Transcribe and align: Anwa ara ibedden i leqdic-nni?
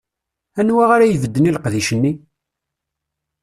Anwa 0.59 0.83
ara 0.95 1.05
ibedden 1.07 1.49
i 1.49 1.51
leqdic-nni? 1.55 2.13